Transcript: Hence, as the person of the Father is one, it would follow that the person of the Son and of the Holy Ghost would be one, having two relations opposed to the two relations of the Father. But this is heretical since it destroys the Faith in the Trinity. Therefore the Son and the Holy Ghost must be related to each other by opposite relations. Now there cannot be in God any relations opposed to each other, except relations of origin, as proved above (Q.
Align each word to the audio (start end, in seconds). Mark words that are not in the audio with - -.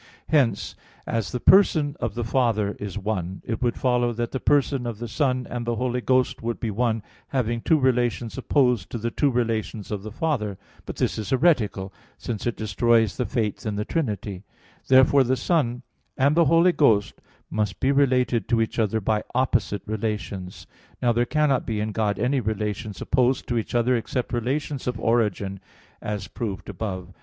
Hence, 0.29 0.73
as 1.05 1.31
the 1.31 1.39
person 1.39 1.95
of 1.99 2.15
the 2.15 2.23
Father 2.23 2.71
is 2.79 2.97
one, 2.97 3.43
it 3.45 3.61
would 3.61 3.77
follow 3.77 4.13
that 4.13 4.31
the 4.31 4.39
person 4.39 4.87
of 4.87 4.97
the 4.97 5.07
Son 5.07 5.45
and 5.47 5.57
of 5.57 5.65
the 5.65 5.75
Holy 5.75 6.01
Ghost 6.01 6.41
would 6.41 6.59
be 6.59 6.71
one, 6.71 7.03
having 7.27 7.61
two 7.61 7.77
relations 7.79 8.35
opposed 8.35 8.89
to 8.89 8.97
the 8.97 9.11
two 9.11 9.29
relations 9.29 9.91
of 9.91 10.01
the 10.01 10.11
Father. 10.11 10.57
But 10.87 10.95
this 10.95 11.19
is 11.19 11.29
heretical 11.29 11.93
since 12.17 12.47
it 12.47 12.57
destroys 12.57 13.15
the 13.17 13.27
Faith 13.27 13.63
in 13.63 13.75
the 13.75 13.85
Trinity. 13.85 14.41
Therefore 14.87 15.23
the 15.23 15.35
Son 15.37 15.83
and 16.17 16.35
the 16.35 16.45
Holy 16.45 16.71
Ghost 16.71 17.21
must 17.51 17.79
be 17.79 17.91
related 17.91 18.49
to 18.49 18.59
each 18.59 18.79
other 18.79 18.99
by 18.99 19.21
opposite 19.35 19.83
relations. 19.85 20.65
Now 20.99 21.11
there 21.11 21.25
cannot 21.27 21.63
be 21.63 21.79
in 21.79 21.91
God 21.91 22.17
any 22.17 22.39
relations 22.39 22.99
opposed 23.03 23.45
to 23.49 23.57
each 23.59 23.75
other, 23.75 23.95
except 23.95 24.33
relations 24.33 24.87
of 24.87 24.99
origin, 24.99 25.59
as 26.01 26.27
proved 26.27 26.69
above 26.69 27.05
(Q. 27.09 27.13